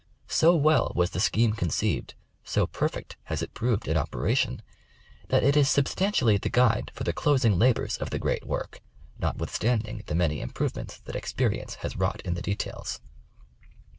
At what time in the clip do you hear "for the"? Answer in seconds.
6.95-7.13